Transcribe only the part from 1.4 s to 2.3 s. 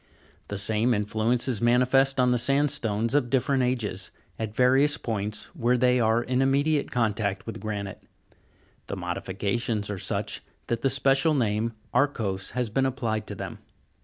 is manifest